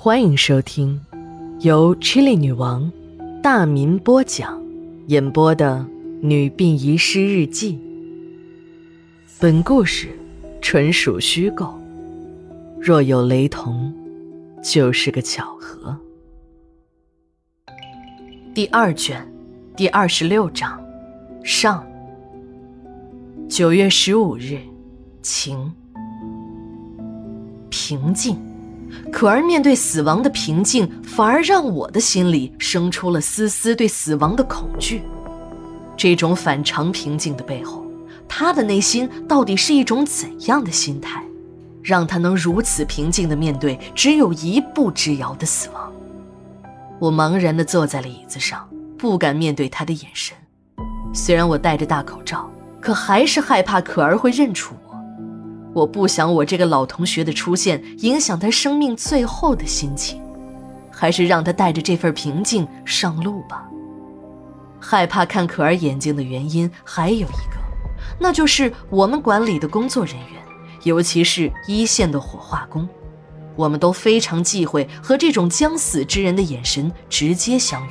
[0.00, 1.04] 欢迎收听
[1.58, 2.88] 由 Chili 女王
[3.42, 4.62] 大民播讲、
[5.08, 5.84] 演播的
[6.24, 7.72] 《女病遗失日记》。
[9.40, 10.16] 本故事
[10.62, 11.76] 纯属虚构，
[12.80, 13.92] 若有雷同，
[14.62, 15.98] 就是个巧合。
[18.54, 19.26] 第二卷，
[19.76, 20.80] 第二十六章，
[21.42, 21.84] 上。
[23.48, 24.60] 九月十五日，
[25.22, 25.72] 晴。
[27.68, 28.36] 平静，
[29.12, 35.02] 可儿面对死亡的平静，反而让我的心里生出了丝丝对死亡的恐惧。
[35.96, 37.84] 这种反常平静的背后，
[38.28, 41.24] 他的内心到底是一种怎样的心态，
[41.82, 45.92] 让他能如此平静地面对只有一步之遥的死亡？
[47.00, 50.36] 我茫然地坐在了椅子上，不敢面对他的眼神。
[51.12, 52.50] 虽然我戴着大口罩，
[52.80, 54.87] 可还是害怕可儿会认出我。
[55.74, 60.20] 我不想我这个老同学的出现影响他生命最后的心情，
[60.90, 63.68] 还是让他带着这份平静上路吧。
[64.80, 67.20] 害怕看可儿眼睛的原因还有一
[67.50, 67.58] 个，
[68.18, 70.42] 那就是我们馆里的工作人员，
[70.84, 72.88] 尤其是一线的火化工，
[73.56, 77.90] 我们都非常忌讳和这种将死之人的眼神直接相遇。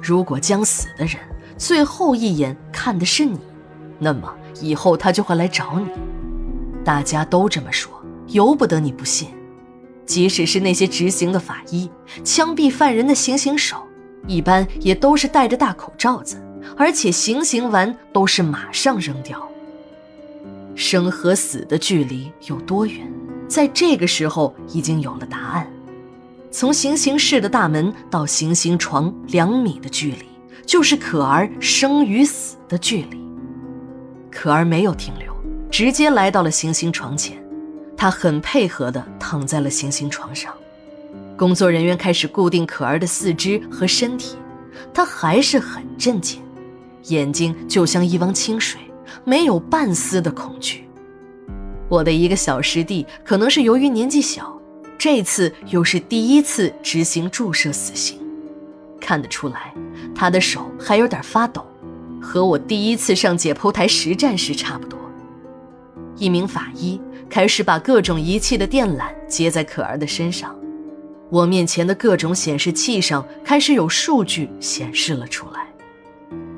[0.00, 1.16] 如果将死的人
[1.56, 3.38] 最后一眼看的是你，
[3.98, 5.86] 那么以后他就会来找你。
[6.84, 7.92] 大家都这么说，
[8.28, 9.28] 由不得你不信。
[10.04, 11.88] 即使是那些执行的法医，
[12.24, 13.76] 枪毙犯人的行刑手，
[14.26, 16.42] 一般也都是戴着大口罩子，
[16.76, 19.48] 而且行刑完都是马上扔掉。
[20.74, 23.10] 生和死的距离有多远，
[23.46, 25.70] 在这个时候已经有了答案。
[26.50, 30.26] 从行刑室的大门到行刑床两米的距离，
[30.66, 33.22] 就是可儿生与死的距离。
[34.30, 35.31] 可儿没有停留。
[35.72, 37.42] 直接来到了行刑床前，
[37.96, 40.52] 他很配合地躺在了行刑床上。
[41.34, 44.36] 工作人员开始固定可儿的四肢和身体，
[44.92, 46.42] 他还是很镇静，
[47.04, 48.78] 眼睛就像一汪清水，
[49.24, 50.86] 没有半丝的恐惧。
[51.88, 54.60] 我的一个小师弟，可能是由于年纪小，
[54.98, 58.20] 这次又是第一次执行注射死刑，
[59.00, 59.72] 看得出来，
[60.14, 61.66] 他的手还有点发抖，
[62.20, 65.00] 和我第一次上解剖台实战时差不多。
[66.22, 70.56] 一名法医开始把各种仪器的电缆接在可儿的身上，
[71.28, 75.66] 我面前的各种显示器上开始有数据显示了出来。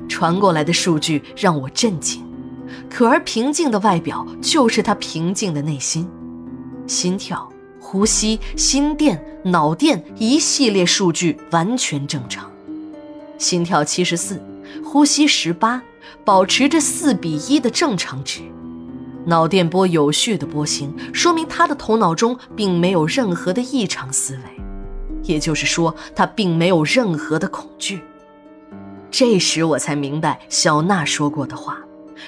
[0.07, 2.23] 传过来的数据让我震惊，
[2.91, 6.07] 可儿平静的外表就是她平静的内心，
[6.85, 12.51] 心跳、呼吸、心电、脑电一系列数据完全正常，
[13.39, 14.39] 心跳七十四，
[14.83, 15.81] 呼吸十八，
[16.23, 18.41] 保持着四比一的正常值。
[19.25, 24.41] 脑电波有序的波形，说明他的头脑中并没有任何的异常思维，
[25.23, 28.01] 也就是说，他并没有任何的恐惧。
[29.09, 31.79] 这时我才明白小娜说过的话，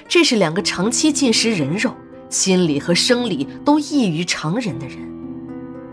[0.07, 1.91] 这是两个长期进食人肉、
[2.29, 4.97] 心理和生理都异于常人的人。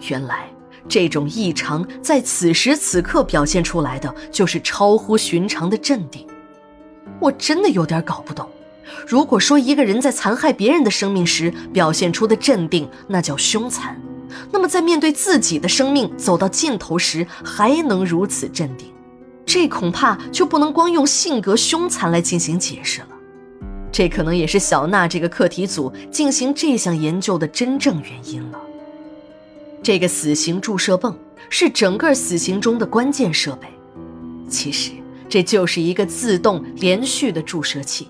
[0.08, 0.48] 原来，
[0.88, 6.26] 这种异常在此时此刻表现出来的，就是超乎寻常的镇定。
[7.20, 8.48] 我真的有点搞不懂。
[9.06, 14.00] 如果说一个人在残害别人的生命时表现出的镇定，那叫凶残，
[14.52, 18.88] 那么在面对自己的生命走到尽头时还能如此镇定，
[19.46, 23.08] 这恐怕就不能光用性格凶残来进行解释了。
[23.92, 28.60] 这可能也是小娜这个课题组进行这项研究的真正原因了。
[29.82, 31.16] 这个死刑注射泵
[31.48, 33.68] 是整个死刑中的关键设备，
[34.48, 34.90] 其实
[35.28, 38.08] 这就是一个自动连续的注射器。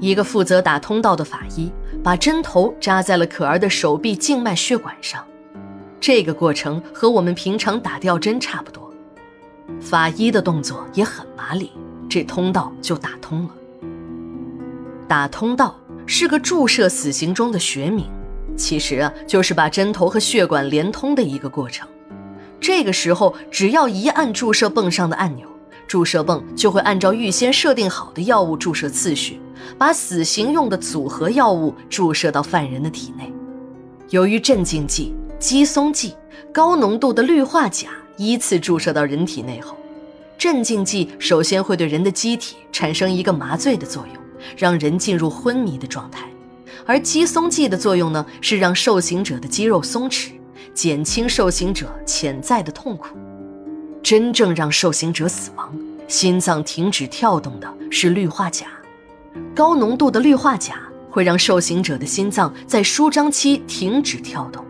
[0.00, 1.72] 一个负责打通道的法医
[2.02, 5.24] 把针头扎在了可儿的手臂静脉血管上，
[6.00, 8.92] 这个过程和我们平常打吊针差不多。
[9.80, 11.72] 法医的动作也很麻利，
[12.08, 13.50] 这通道就打通了。
[15.08, 15.74] 打通道
[16.06, 18.06] 是个注射死刑中的学名，
[18.56, 21.88] 其实啊就是把针头和血管连通的一个过程。
[22.60, 25.47] 这个时候，只要一按注射泵上的按钮。
[25.88, 29.40] 注射泵就会按照预先设定好的药物注射次序，
[29.78, 33.32] 把死刑用的组合药物注射到犯人的体内。
[34.10, 36.14] 由于镇静剂、肌松剂、
[36.52, 37.88] 高浓度的氯化钾
[38.18, 39.76] 依次注射到人体内后，
[40.36, 44.22] 镇静剂首先会对人的机体产生一个麻醉的作用，
[44.56, 46.24] 让人进入昏迷的状态；
[46.84, 50.32] 而肌松剂的作用呢，是让受刑者的肌肉松弛，
[50.74, 53.16] 减轻受刑者潜在的痛苦。
[54.08, 55.70] 真正让受刑者死亡、
[56.08, 58.66] 心脏停止跳动的是氯化钾。
[59.54, 64.64] 高浓度的氯化钾会让受刑者的心脏在舒张期停止跳动。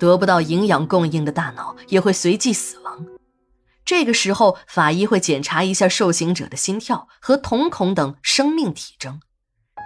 [0.00, 3.06] 得不到营养供应的大脑也会随即死亡。
[3.84, 9.20] 这个时候，法医会检查一下受刑者的心跳和瞳孔等生命体征，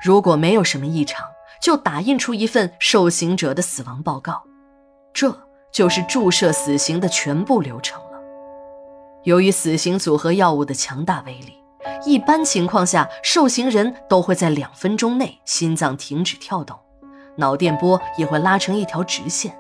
[0.03, 1.27] 如果没有什么异常，
[1.63, 4.43] 就打印出一份受刑者的死亡报告。
[5.13, 5.39] 这
[5.71, 8.01] 就是注射死刑的全部流程。
[9.25, 11.63] 由于死刑组合药物的强大威力，
[12.07, 16.79] 一般情况下，受刑人都会在两分钟内心脏停止跳动，
[17.37, 19.57] 脑电波也会拉成一条直线。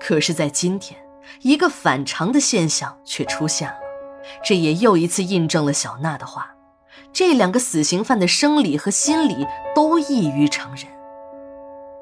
[0.00, 0.98] 可是，在今天。
[1.42, 3.76] 一个反常的现象却出现了，
[4.44, 6.52] 这也又一次印证了小娜的话：
[7.12, 10.84] 这两个死刑犯的生理和心理都异于常人。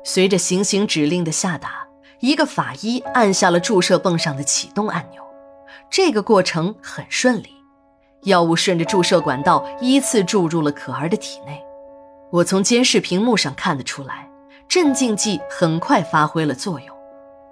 [0.02, 1.86] 随着行刑指令的下达，
[2.20, 5.22] 一个法医按下了注射泵上的启动按钮，
[5.90, 7.52] 这个过程很顺利，
[8.22, 11.60] 药物顺着注射管道依次注入了可儿的体内。
[12.30, 14.30] 我从监视屏幕上看得出来，
[14.68, 16.96] 镇静剂很快发挥了作用。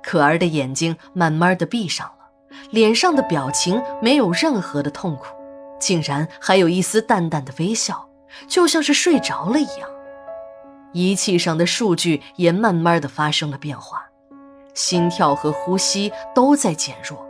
[0.05, 2.31] 可儿的眼睛慢慢的闭上了，
[2.70, 5.26] 脸上的表情没有任何的痛苦，
[5.81, 8.08] 竟然还有一丝淡淡的微笑，
[8.46, 9.90] 就像是睡着了一样。
[10.93, 14.06] 仪器上的数据也慢慢的发生了变化，
[14.75, 17.27] 心跳和呼吸都在减弱。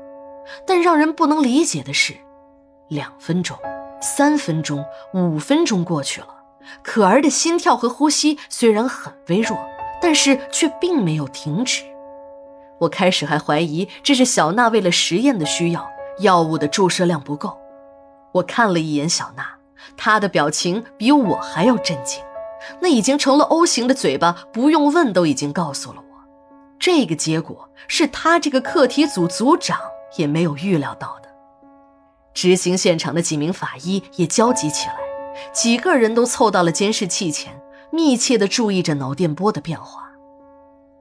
[0.66, 2.14] 但让人不能理解的是，
[2.88, 3.56] 两分钟、
[4.00, 4.84] 三分钟、
[5.14, 6.28] 五分钟过去了，
[6.82, 9.58] 可儿的心跳和呼吸虽然很微弱，
[10.00, 11.82] 但是却并没有停止。
[12.80, 15.88] 我开始还怀疑这是小娜为了实验的需要，
[16.20, 17.58] 药物的注射量不够。
[18.32, 19.44] 我看了一眼小娜，
[19.96, 22.22] 她的表情比我还要震惊。
[22.80, 26.16] 那已经成了 O 型的嘴巴，不用问都已经告诉了我，
[26.78, 29.78] 这个结果是他这个课题组组长
[30.16, 31.28] 也没有预料到的。
[32.34, 34.94] 执行现场的几名法医也焦急起来，
[35.52, 37.60] 几个人都凑到了监视器前，
[37.90, 40.04] 密切地注意着脑电波的变化。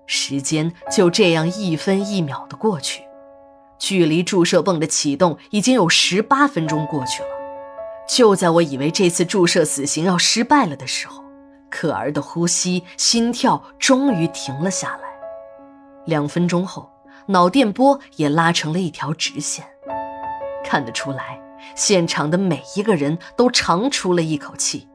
[0.06, 3.04] 时间就这样一分一秒的过去，
[3.78, 7.30] 距离注射泵的启动已经有十八分钟过去了。
[8.08, 11.22] 就在我以为这次注射死刑要失败了的时候，
[11.70, 15.10] 可儿的呼吸、心跳终于停了下来。
[16.06, 16.90] 两分钟后，
[17.28, 19.66] 脑电波也拉成了一条直线。
[20.64, 21.40] 看得出来，
[21.76, 24.88] 现场的每一个人都长出了一口气。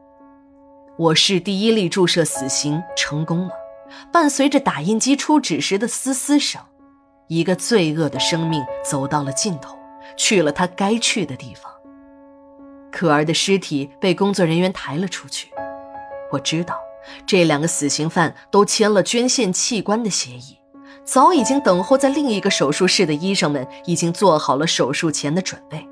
[0.98, 3.52] 我市第一例注射死刑成功了。
[4.10, 6.60] 伴随着打印机出纸时的嘶嘶声，
[7.28, 9.76] 一个罪恶的生命走到了尽头，
[10.16, 11.70] 去了他该去的地方。
[12.90, 15.50] 可儿的尸体被工作人员抬了出去。
[16.30, 16.74] 我知道，
[17.26, 20.58] 这两个死刑犯都签了捐献器官的协议，
[21.04, 25.86] 早已经等候在另一个手术室的医生们已经做好了手术前的准备，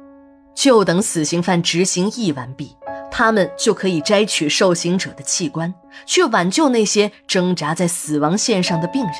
[0.54, 2.76] 就等死刑犯执行役完毕。
[3.10, 5.74] 他们就可以摘取受刑者的器官，
[6.06, 9.14] 去挽救那些挣扎在死亡线上的病人。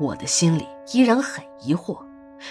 [0.00, 1.98] 我的心里依然很疑惑，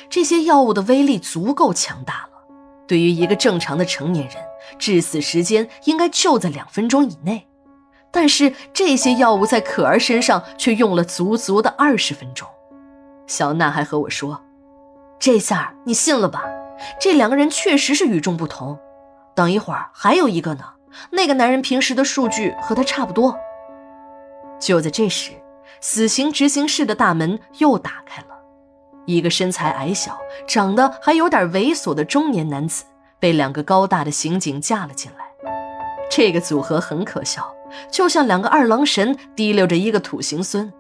[0.09, 2.41] 这些药物的威力足够强大了，
[2.87, 4.37] 对于一个正常的成年人，
[4.79, 7.45] 致死时间应该就在两分钟以内。
[8.13, 12.47] 但是这些药物在可儿身上却用了足足的二十分钟。
[13.25, 14.39] 小娜还和我说
[15.19, 16.43] ：“这下你信了吧？
[16.99, 18.77] 这两个人确实是与众不同。”
[19.35, 20.63] 等一会儿，还有一个呢。
[21.09, 23.35] 那个男人平时的数据和他差不多。
[24.59, 25.31] 就在这时，
[25.81, 28.27] 死刑执行室的大门又打开了，
[29.07, 30.15] 一个身材矮小、
[30.47, 32.83] 长得还有点猥琐的中年男子
[33.19, 35.22] 被两个高大的刑警架了进来。
[36.15, 37.51] 这个组合很可笑，
[37.91, 40.71] 就像两个二郎神提溜着一个土行孙。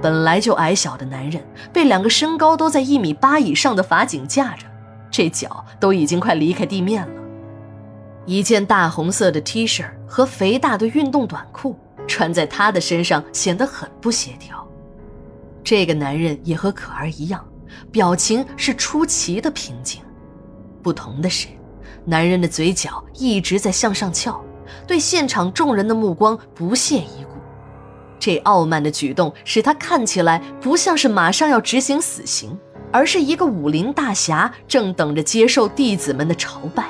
[0.00, 1.44] 本来就矮小的男人
[1.74, 4.64] 被两个身高都在一米八以上的法警架着，
[5.10, 7.22] 这脚都已经快离开地面了。
[8.24, 14.66] 一件大红色的 T 恤和肥大的运动短裤穿在他的身上显得很不协调。
[15.62, 17.46] 这个男人也和可儿一样，
[17.92, 20.00] 表情是出奇的平静。
[20.82, 21.46] 不同的是，
[22.06, 24.42] 男人的嘴角一直在向上翘，
[24.86, 27.30] 对现场众人的目光不屑一顾。
[28.18, 32.58] 这傲慢的举动使他看起来不像是马上要执行死刑，
[32.92, 36.86] 而是一个武林大侠正等着接受弟子们的朝拜。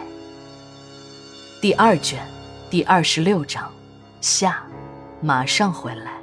[1.61, 2.21] 第二卷，
[2.71, 3.71] 第二十六章，
[4.21, 4.62] 下，
[5.21, 6.15] 马上回来。